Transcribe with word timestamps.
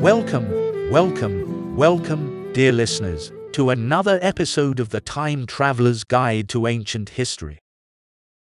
Welcome, 0.00 0.90
welcome, 0.90 1.76
welcome, 1.76 2.52
dear 2.52 2.72
listeners, 2.72 3.30
to 3.52 3.70
another 3.70 4.18
episode 4.22 4.80
of 4.80 4.88
the 4.88 5.00
Time 5.00 5.46
Traveler's 5.46 6.02
Guide 6.02 6.48
to 6.48 6.66
Ancient 6.66 7.10
History. 7.10 7.58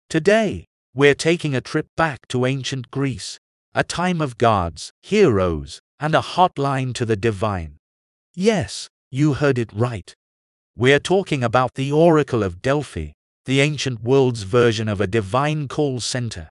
Today, 0.07 0.65
we're 0.93 1.15
taking 1.15 1.55
a 1.55 1.61
trip 1.61 1.87
back 1.97 2.27
to 2.27 2.45
ancient 2.45 2.91
Greece, 2.91 3.39
a 3.73 3.83
time 3.83 4.21
of 4.21 4.37
gods, 4.37 4.91
heroes, 5.01 5.79
and 5.99 6.13
a 6.13 6.21
hotline 6.21 6.93
to 6.93 7.05
the 7.05 7.15
divine. 7.15 7.77
Yes, 8.35 8.89
you 9.09 9.33
heard 9.33 9.57
it 9.57 9.73
right. 9.73 10.13
We're 10.77 10.99
talking 10.99 11.41
about 11.41 11.75
the 11.75 11.93
Oracle 11.93 12.43
of 12.43 12.61
Delphi, 12.61 13.11
the 13.45 13.61
ancient 13.61 14.03
world's 14.03 14.43
version 14.43 14.89
of 14.89 14.99
a 14.99 15.07
divine 15.07 15.69
call 15.69 16.01
center. 16.01 16.49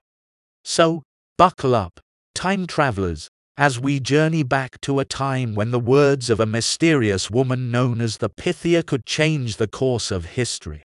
So, 0.63 1.03
buckle 1.37 1.75
up, 1.75 1.99
time 2.33 2.65
travelers, 2.65 3.29
as 3.55 3.79
we 3.79 3.99
journey 3.99 4.41
back 4.41 4.81
to 4.81 4.99
a 4.99 5.05
time 5.05 5.53
when 5.53 5.69
the 5.69 5.79
words 5.79 6.31
of 6.31 6.39
a 6.39 6.47
mysterious 6.47 7.29
woman 7.29 7.69
known 7.69 8.01
as 8.01 8.17
the 8.17 8.29
Pythia 8.29 8.81
could 8.81 9.05
change 9.05 9.57
the 9.57 9.67
course 9.67 10.09
of 10.09 10.25
history. 10.25 10.81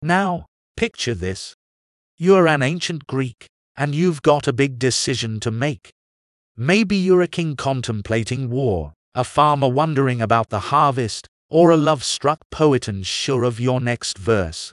Now, 0.00 0.46
picture 0.74 1.14
this. 1.14 1.54
You're 2.16 2.48
an 2.48 2.62
ancient 2.62 3.06
Greek, 3.06 3.44
and 3.76 3.94
you've 3.94 4.22
got 4.22 4.48
a 4.48 4.54
big 4.54 4.78
decision 4.78 5.38
to 5.40 5.50
make. 5.50 5.90
Maybe 6.56 6.96
you're 6.96 7.20
a 7.20 7.28
king 7.28 7.56
contemplating 7.56 8.48
war, 8.48 8.94
a 9.14 9.22
farmer 9.22 9.68
wondering 9.68 10.22
about 10.22 10.48
the 10.48 10.60
harvest, 10.70 11.28
or 11.52 11.70
a 11.70 11.76
love 11.76 12.02
struck 12.02 12.40
poet 12.50 12.88
and 12.88 13.06
sure 13.06 13.44
of 13.44 13.60
your 13.60 13.78
next 13.78 14.16
verse. 14.16 14.72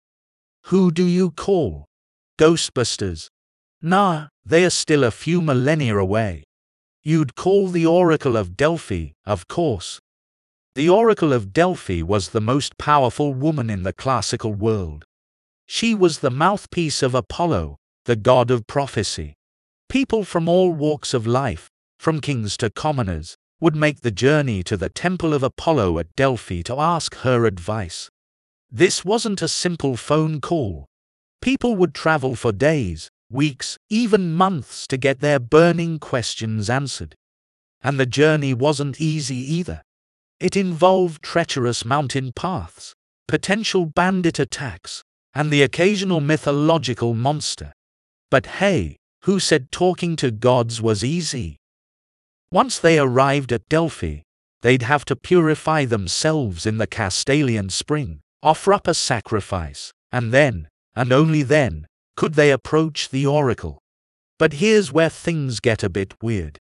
Who 0.67 0.91
do 0.91 1.05
you 1.05 1.29
call? 1.31 1.83
Ghostbusters? 2.39 3.27
Nah, 3.81 4.27
they're 4.45 4.69
still 4.69 5.03
a 5.03 5.11
few 5.11 5.41
millennia 5.41 5.97
away. 5.97 6.45
You'd 7.03 7.35
call 7.35 7.67
the 7.67 7.85
Oracle 7.85 8.37
of 8.37 8.55
Delphi, 8.55 9.07
of 9.25 9.49
course. 9.49 9.99
The 10.75 10.87
Oracle 10.87 11.33
of 11.33 11.51
Delphi 11.51 12.01
was 12.01 12.29
the 12.29 12.39
most 12.39 12.77
powerful 12.77 13.33
woman 13.33 13.69
in 13.69 13.83
the 13.83 13.91
classical 13.91 14.53
world. 14.53 15.03
She 15.65 15.93
was 15.93 16.19
the 16.19 16.31
mouthpiece 16.31 17.03
of 17.03 17.13
Apollo, 17.13 17.75
the 18.05 18.15
god 18.15 18.49
of 18.51 18.67
prophecy. 18.67 19.33
People 19.89 20.23
from 20.23 20.47
all 20.47 20.71
walks 20.71 21.13
of 21.13 21.27
life, 21.27 21.67
from 21.97 22.21
kings 22.21 22.55
to 22.55 22.69
commoners, 22.69 23.35
would 23.61 23.75
make 23.75 24.01
the 24.01 24.11
journey 24.11 24.63
to 24.63 24.77
the 24.77 24.89
temple 24.89 25.33
of 25.33 25.43
Apollo 25.43 25.99
at 25.99 26.15
Delphi 26.15 26.61
to 26.63 26.79
ask 26.79 27.15
her 27.17 27.45
advice. 27.45 28.09
This 28.71 29.03
wasn't 29.03 29.41
a 29.41 29.47
simple 29.47 29.97
phone 29.97 30.39
call. 30.39 30.85
People 31.41 31.75
would 31.75 31.93
travel 31.93 32.35
for 32.35 32.51
days, 32.51 33.09
weeks, 33.29 33.77
even 33.89 34.33
months 34.33 34.87
to 34.87 34.97
get 34.97 35.19
their 35.19 35.39
burning 35.39 35.99
questions 35.99 36.69
answered. 36.69 37.15
And 37.81 37.99
the 37.99 38.05
journey 38.05 38.53
wasn't 38.53 39.01
easy 39.01 39.37
either. 39.37 39.81
It 40.39 40.55
involved 40.55 41.21
treacherous 41.21 41.83
mountain 41.83 42.31
paths, 42.33 42.93
potential 43.27 43.85
bandit 43.85 44.39
attacks, 44.39 45.03
and 45.33 45.51
the 45.51 45.63
occasional 45.63 46.21
mythological 46.21 47.13
monster. 47.13 47.73
But 48.31 48.45
hey, 48.45 48.97
who 49.23 49.39
said 49.39 49.71
talking 49.71 50.15
to 50.17 50.31
gods 50.31 50.81
was 50.81 51.03
easy? 51.03 51.57
Once 52.51 52.79
they 52.79 52.97
arrived 52.97 53.51
at 53.51 53.69
Delphi, 53.69 54.21
they'd 54.61 54.81
have 54.81 55.05
to 55.05 55.15
purify 55.15 55.85
themselves 55.85 56.65
in 56.65 56.77
the 56.77 56.87
Castalian 56.87 57.69
spring, 57.69 58.21
offer 58.41 58.73
up 58.73 58.87
a 58.87 58.93
sacrifice, 58.95 59.93
and 60.11 60.31
then, 60.31 60.67
and 60.95 61.13
only 61.13 61.43
then, 61.43 61.85
could 62.17 62.33
they 62.33 62.51
approach 62.51 63.09
the 63.09 63.25
oracle? 63.25 63.77
But 64.39 64.53
here's 64.53 64.91
where 64.91 65.09
things 65.09 65.59
get 65.59 65.83
a 65.83 65.89
bit 65.89 66.15
weird. 66.23 66.57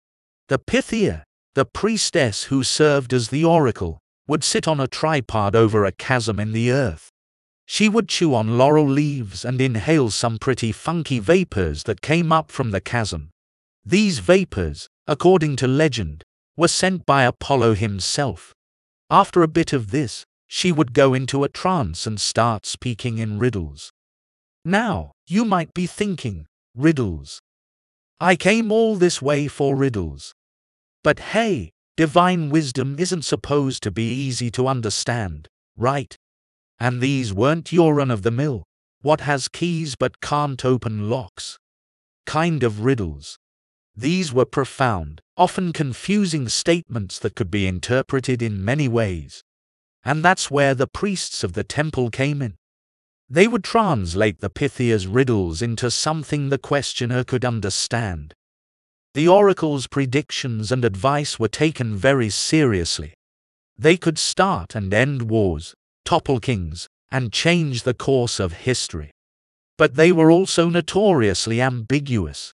The 0.49 0.59
Pythia, 0.59 1.23
the 1.55 1.65
priestess 1.65 2.45
who 2.45 2.63
served 2.63 3.13
as 3.13 3.29
the 3.29 3.45
oracle, 3.45 3.99
would 4.27 4.43
sit 4.43 4.67
on 4.67 4.81
a 4.81 4.87
tripod 4.87 5.55
over 5.55 5.85
a 5.85 5.93
chasm 5.93 6.37
in 6.37 6.51
the 6.51 6.69
earth. 6.69 7.09
She 7.65 7.87
would 7.87 8.09
chew 8.09 8.35
on 8.35 8.57
laurel 8.57 8.87
leaves 8.87 9.45
and 9.45 9.61
inhale 9.61 10.09
some 10.09 10.37
pretty 10.37 10.73
funky 10.73 11.19
vapors 11.19 11.83
that 11.83 12.01
came 12.01 12.31
up 12.31 12.51
from 12.51 12.71
the 12.71 12.81
chasm. 12.81 13.29
These 13.89 14.19
vapors, 14.19 14.89
according 15.07 15.55
to 15.57 15.65
legend, 15.65 16.25
were 16.57 16.67
sent 16.67 17.05
by 17.05 17.23
Apollo 17.23 17.75
himself. 17.75 18.53
After 19.09 19.43
a 19.43 19.47
bit 19.47 19.71
of 19.71 19.91
this, 19.91 20.25
she 20.45 20.73
would 20.73 20.91
go 20.91 21.13
into 21.13 21.45
a 21.45 21.47
trance 21.47 22.05
and 22.05 22.19
start 22.19 22.65
speaking 22.65 23.17
in 23.17 23.39
riddles. 23.39 23.93
Now, 24.65 25.13
you 25.25 25.45
might 25.45 25.73
be 25.73 25.87
thinking, 25.87 26.47
riddles. 26.75 27.39
I 28.19 28.35
came 28.35 28.73
all 28.73 28.97
this 28.97 29.21
way 29.21 29.47
for 29.47 29.73
riddles. 29.73 30.33
But 31.01 31.19
hey, 31.31 31.71
divine 31.95 32.49
wisdom 32.49 32.97
isn't 32.99 33.23
supposed 33.23 33.83
to 33.83 33.91
be 33.91 34.09
easy 34.11 34.51
to 34.51 34.67
understand, 34.67 35.47
right? 35.77 36.13
And 36.77 36.99
these 36.99 37.33
weren't 37.33 37.71
your 37.71 37.95
run 37.95 38.11
of 38.11 38.23
the 38.23 38.31
mill, 38.31 38.65
what 39.01 39.21
has 39.21 39.47
keys 39.47 39.95
but 39.95 40.19
can't 40.19 40.65
open 40.65 41.09
locks? 41.09 41.57
Kind 42.25 42.63
of 42.63 42.81
riddles. 42.83 43.37
These 43.99 44.31
were 44.31 44.45
profound, 44.45 45.21
often 45.35 45.73
confusing 45.73 46.49
statements 46.49 47.17
that 47.17 47.33
could 47.33 47.49
be 47.49 47.65
interpreted 47.65 48.43
in 48.43 48.63
many 48.63 48.87
ways. 48.87 49.43
And 50.05 50.23
that's 50.23 50.51
where 50.51 50.75
the 50.75 50.85
priests 50.85 51.43
of 51.43 51.53
the 51.53 51.63
temple 51.63 52.11
came 52.11 52.43
in. 52.43 52.53
They 53.27 53.47
would 53.47 53.63
translate 53.63 54.39
the 54.39 54.51
Pythia's 54.51 55.07
riddles 55.07 55.63
into 55.63 55.89
something 55.89 56.49
the 56.49 56.59
questioner 56.59 57.23
could 57.23 57.43
understand. 57.43 58.35
The 59.15 59.27
oracle's 59.27 59.87
predictions 59.87 60.71
and 60.71 60.85
advice 60.85 61.39
were 61.39 61.47
taken 61.47 61.95
very 61.95 62.29
seriously. 62.29 63.15
They 63.79 63.97
could 63.97 64.19
start 64.19 64.75
and 64.75 64.93
end 64.93 65.23
wars, 65.23 65.73
topple 66.05 66.39
kings, 66.39 66.87
and 67.11 67.33
change 67.33 67.81
the 67.81 67.95
course 67.95 68.39
of 68.39 68.53
history. 68.53 69.09
But 69.75 69.95
they 69.95 70.11
were 70.11 70.29
also 70.29 70.69
notoriously 70.69 71.59
ambiguous. 71.59 72.53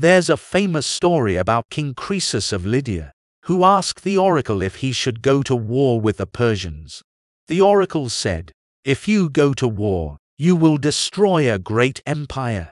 There's 0.00 0.30
a 0.30 0.36
famous 0.36 0.86
story 0.86 1.34
about 1.34 1.70
King 1.70 1.92
Croesus 1.92 2.52
of 2.52 2.64
Lydia, 2.64 3.10
who 3.46 3.64
asked 3.64 4.04
the 4.04 4.16
oracle 4.16 4.62
if 4.62 4.76
he 4.76 4.92
should 4.92 5.22
go 5.22 5.42
to 5.42 5.56
war 5.56 6.00
with 6.00 6.18
the 6.18 6.26
Persians. 6.26 7.02
The 7.48 7.60
oracle 7.60 8.08
said, 8.08 8.52
if 8.84 9.08
you 9.08 9.28
go 9.28 9.52
to 9.54 9.66
war, 9.66 10.16
you 10.36 10.54
will 10.54 10.76
destroy 10.76 11.52
a 11.52 11.58
great 11.58 12.00
empire. 12.06 12.70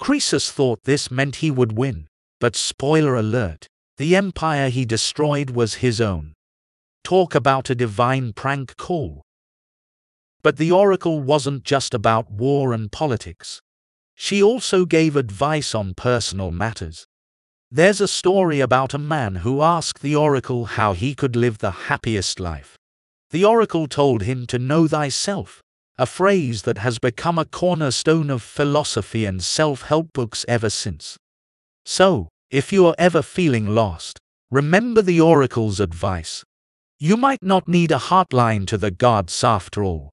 Croesus 0.00 0.50
thought 0.50 0.82
this 0.82 1.12
meant 1.12 1.36
he 1.36 1.52
would 1.52 1.78
win, 1.78 2.08
but 2.40 2.56
spoiler 2.56 3.14
alert, 3.14 3.68
the 3.96 4.16
empire 4.16 4.68
he 4.68 4.84
destroyed 4.84 5.50
was 5.50 5.74
his 5.74 6.00
own. 6.00 6.32
Talk 7.04 7.36
about 7.36 7.70
a 7.70 7.76
divine 7.76 8.32
prank 8.32 8.76
call. 8.76 9.22
But 10.42 10.56
the 10.56 10.72
oracle 10.72 11.20
wasn't 11.20 11.62
just 11.62 11.94
about 11.94 12.32
war 12.32 12.72
and 12.72 12.90
politics. 12.90 13.60
She 14.20 14.42
also 14.42 14.84
gave 14.84 15.14
advice 15.14 15.76
on 15.76 15.94
personal 15.94 16.50
matters. 16.50 17.06
There's 17.70 18.00
a 18.00 18.08
story 18.08 18.58
about 18.58 18.92
a 18.92 18.98
man 18.98 19.36
who 19.36 19.62
asked 19.62 20.02
the 20.02 20.16
oracle 20.16 20.64
how 20.64 20.92
he 20.92 21.14
could 21.14 21.36
live 21.36 21.58
the 21.58 21.86
happiest 21.86 22.40
life. 22.40 22.76
The 23.30 23.44
oracle 23.44 23.86
told 23.86 24.22
him 24.22 24.44
to 24.48 24.58
know 24.58 24.88
thyself, 24.88 25.62
a 25.96 26.04
phrase 26.04 26.62
that 26.62 26.78
has 26.78 26.98
become 26.98 27.38
a 27.38 27.44
cornerstone 27.44 28.28
of 28.28 28.42
philosophy 28.42 29.24
and 29.24 29.40
self 29.40 29.82
help 29.82 30.12
books 30.12 30.44
ever 30.48 30.68
since. 30.68 31.16
So, 31.86 32.28
if 32.50 32.72
you 32.72 32.86
are 32.88 32.96
ever 32.98 33.22
feeling 33.22 33.68
lost, 33.68 34.18
remember 34.50 35.00
the 35.00 35.20
oracle's 35.20 35.78
advice. 35.78 36.42
You 36.98 37.16
might 37.16 37.44
not 37.44 37.68
need 37.68 37.92
a 37.92 37.98
hotline 38.10 38.66
to 38.66 38.78
the 38.78 38.90
gods 38.90 39.44
after 39.44 39.84
all. 39.84 40.10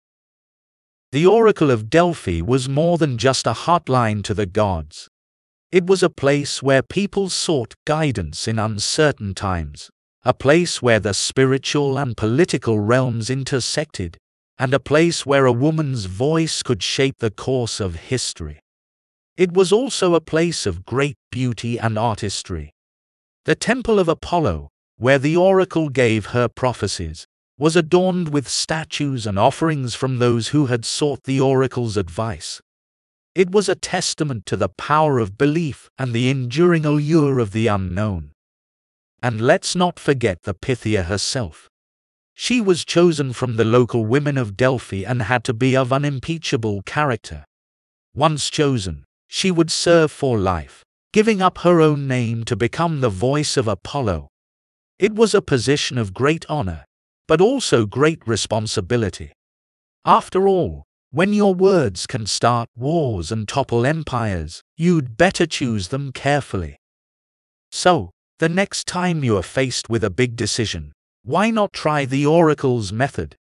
The 1.12 1.26
Oracle 1.26 1.72
of 1.72 1.90
Delphi 1.90 2.42
was 2.42 2.68
more 2.68 2.98
than 2.98 3.18
just 3.18 3.48
a 3.48 3.54
hotline 3.54 4.24
to 4.24 4.34
the 4.34 4.46
gods. 4.46 5.08
It 5.72 5.88
was 5.88 6.04
a 6.04 6.10
place 6.10 6.62
where 6.62 6.82
people 6.82 7.30
sought 7.30 7.76
guidance 7.86 8.48
in 8.48 8.60
uncertain 8.60 9.34
times 9.34 9.90
a 10.28 10.34
place 10.34 10.82
where 10.82 11.00
the 11.00 11.14
spiritual 11.14 12.00
and 12.00 12.18
political 12.18 12.80
realms 12.80 13.30
intersected, 13.30 14.18
and 14.58 14.74
a 14.74 14.80
place 14.80 15.24
where 15.24 15.46
a 15.46 15.52
woman's 15.52 16.06
voice 16.06 16.64
could 16.64 16.82
shape 16.82 17.18
the 17.20 17.30
course 17.30 17.80
of 17.80 17.96
history. 17.96 18.60
It 19.38 19.54
was 19.54 19.72
also 19.72 20.16
a 20.16 20.22
place 20.22 20.66
of 20.66 20.84
great 20.84 21.16
beauty 21.32 21.78
and 21.78 21.96
artistry. 22.00 22.74
The 23.46 23.54
Temple 23.54 24.00
of 24.00 24.08
Apollo, 24.08 24.70
where 24.98 25.20
the 25.20 25.38
oracle 25.38 25.90
gave 25.90 26.28
her 26.28 26.48
prophecies, 26.48 27.28
was 27.58 27.76
adorned 27.76 28.30
with 28.30 28.50
statues 28.50 29.26
and 29.26 29.40
offerings 29.40 29.96
from 29.96 30.20
those 30.20 30.50
who 30.50 30.66
had 30.66 30.84
sought 30.84 31.24
the 31.24 31.40
oracle's 31.40 31.96
advice. 31.96 32.62
It 33.34 33.52
was 33.52 33.70
a 33.70 33.76
testament 33.76 34.46
to 34.48 34.58
the 34.58 34.70
power 34.70 35.20
of 35.20 35.38
belief 35.38 35.90
and 35.98 36.14
the 36.14 36.30
enduring 36.30 36.86
allure 36.86 37.40
of 37.40 37.52
the 37.52 37.68
unknown. 37.68 38.32
And 39.22 39.42
let's 39.42 39.76
not 39.76 40.00
forget 40.00 40.44
the 40.44 40.54
Pythia 40.54 41.04
herself. 41.04 41.70
She 42.34 42.60
was 42.60 42.84
chosen 42.84 43.32
from 43.32 43.56
the 43.56 43.64
local 43.64 44.06
women 44.06 44.38
of 44.38 44.58
Delphi 44.58 45.04
and 45.06 45.22
had 45.22 45.44
to 45.46 45.54
be 45.54 45.76
of 45.76 45.94
unimpeachable 45.94 46.82
character. 46.84 47.46
Once 48.14 48.50
chosen, 48.50 49.06
she 49.28 49.52
would 49.52 49.72
serve 49.72 50.12
for 50.12 50.38
life, 50.38 50.84
giving 51.14 51.42
up 51.42 51.60
her 51.60 51.80
own 51.80 52.08
name 52.08 52.44
to 52.44 52.56
become 52.56 53.00
the 53.00 53.10
voice 53.10 53.56
of 53.56 53.70
Apollo. 53.70 54.28
It 55.00 55.16
was 55.16 55.34
a 55.34 55.42
position 55.42 55.98
of 55.98 56.14
great 56.14 56.46
honor, 56.48 56.86
but 57.28 57.42
also 57.42 57.86
great 57.86 58.26
responsibility. 58.28 59.32
After 60.06 60.48
all, 60.48 60.84
when 61.12 61.34
your 61.34 61.56
words 61.56 62.06
can 62.06 62.26
start 62.26 62.68
wars 62.76 63.32
and 63.32 63.48
topple 63.48 63.86
empires, 63.86 64.62
you'd 64.76 65.18
better 65.18 65.46
choose 65.46 65.88
them 65.88 66.12
carefully. 66.12 66.78
So, 67.72 68.12
the 68.40 68.50
next 68.50 68.86
time 68.86 69.24
you 69.24 69.38
are 69.38 69.44
faced 69.44 69.90
with 69.90 70.04
a 70.04 70.10
big 70.10 70.36
decision, 70.36 70.92
why 71.24 71.50
not 71.50 71.74
try 71.74 72.06
the 72.06 72.26
oracle's 72.26 72.92
method? 72.92 73.36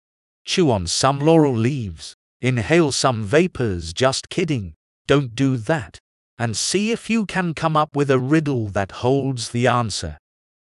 Chew 0.45 0.69
on 0.71 0.88
some 0.88 1.19
laurel 1.19 1.56
leaves, 1.56 2.15
inhale 2.41 2.91
some 2.91 3.24
vapors, 3.24 3.91
just 3.91 4.30
kidding, 4.30 4.75
don't 5.07 5.33
do 5.33 5.57
that, 5.57 6.00
and 6.38 6.56
see 6.56 6.91
if 6.91 7.09
you 7.09 7.25
can 7.25 7.53
come 7.53 7.75
up 7.75 7.95
with 7.95 8.12
a 8.12 8.19
riddle 8.19 8.68
that 8.68 9.01
holds 9.03 9.50
the 9.50 9.68
answer. 9.68 10.18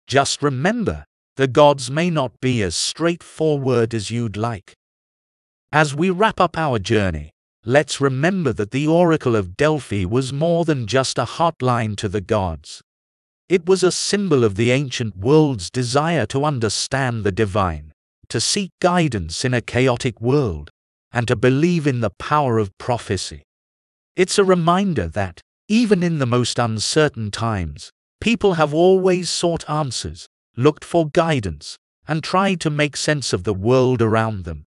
Just 0.06 0.42
remember, 0.42 1.04
the 1.40 1.48
gods 1.48 1.90
may 1.90 2.10
not 2.10 2.38
be 2.42 2.62
as 2.62 2.76
straightforward 2.76 3.94
as 3.94 4.10
you'd 4.10 4.36
like. 4.36 4.74
As 5.72 5.94
we 5.94 6.10
wrap 6.10 6.38
up 6.38 6.58
our 6.58 6.78
journey, 6.78 7.30
let's 7.64 7.98
remember 7.98 8.52
that 8.52 8.72
the 8.72 8.86
Oracle 8.86 9.34
of 9.34 9.56
Delphi 9.56 10.04
was 10.04 10.34
more 10.34 10.66
than 10.66 10.86
just 10.86 11.16
a 11.16 11.24
hotline 11.24 11.96
to 11.96 12.10
the 12.10 12.20
gods. 12.20 12.82
It 13.48 13.64
was 13.64 13.82
a 13.82 13.90
symbol 13.90 14.44
of 14.44 14.56
the 14.56 14.70
ancient 14.70 15.16
world's 15.16 15.70
desire 15.70 16.26
to 16.26 16.44
understand 16.44 17.24
the 17.24 17.32
divine, 17.32 17.94
to 18.28 18.38
seek 18.38 18.72
guidance 18.78 19.42
in 19.42 19.54
a 19.54 19.62
chaotic 19.62 20.20
world, 20.20 20.68
and 21.10 21.26
to 21.26 21.36
believe 21.36 21.86
in 21.86 22.00
the 22.00 22.10
power 22.10 22.58
of 22.58 22.76
prophecy. 22.76 23.44
It's 24.14 24.38
a 24.38 24.44
reminder 24.44 25.08
that, 25.08 25.40
even 25.68 26.02
in 26.02 26.18
the 26.18 26.26
most 26.26 26.58
uncertain 26.58 27.30
times, 27.30 27.90
people 28.20 28.54
have 28.60 28.74
always 28.74 29.30
sought 29.30 29.64
answers, 29.70 30.28
looked 30.56 30.84
for 30.84 31.08
guidance, 31.08 31.78
and 32.08 32.22
tried 32.22 32.60
to 32.60 32.70
make 32.70 32.96
sense 32.96 33.32
of 33.32 33.44
the 33.44 33.54
world 33.54 34.02
around 34.02 34.44
them. 34.44 34.66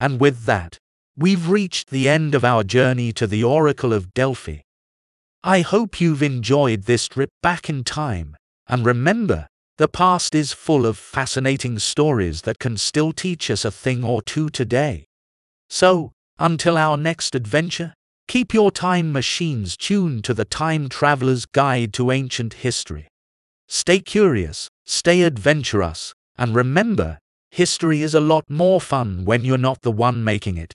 And 0.00 0.20
with 0.20 0.44
that, 0.44 0.78
we've 1.16 1.48
reached 1.48 1.90
the 1.90 2.08
end 2.08 2.34
of 2.34 2.44
our 2.44 2.64
journey 2.64 3.12
to 3.12 3.26
the 3.26 3.44
Oracle 3.44 3.92
of 3.92 4.14
Delphi. 4.14 4.58
I 5.42 5.60
hope 5.60 6.00
you've 6.00 6.22
enjoyed 6.22 6.84
this 6.84 7.08
trip 7.08 7.28
back 7.42 7.68
in 7.68 7.84
time, 7.84 8.36
and 8.66 8.86
remember, 8.86 9.46
the 9.76 9.88
past 9.88 10.34
is 10.34 10.52
full 10.52 10.86
of 10.86 10.96
fascinating 10.96 11.78
stories 11.78 12.42
that 12.42 12.58
can 12.58 12.76
still 12.76 13.12
teach 13.12 13.50
us 13.50 13.64
a 13.64 13.70
thing 13.70 14.04
or 14.04 14.22
two 14.22 14.48
today. 14.48 15.06
So, 15.68 16.12
until 16.38 16.78
our 16.78 16.96
next 16.96 17.34
adventure, 17.34 17.92
keep 18.28 18.54
your 18.54 18.70
time 18.70 19.12
machines 19.12 19.76
tuned 19.76 20.24
to 20.24 20.34
the 20.34 20.44
Time 20.44 20.88
Traveler's 20.88 21.44
Guide 21.44 21.92
to 21.94 22.10
Ancient 22.10 22.54
History. 22.54 23.08
Stay 23.68 23.98
curious, 24.00 24.68
stay 24.84 25.22
adventurous, 25.22 26.14
and 26.36 26.54
remember, 26.54 27.18
History 27.50 28.02
is 28.02 28.14
a 28.14 28.20
lot 28.20 28.42
more 28.48 28.80
fun 28.80 29.24
when 29.24 29.44
you're 29.44 29.56
not 29.56 29.82
the 29.82 29.92
one 29.92 30.24
making 30.24 30.56
it. 30.56 30.74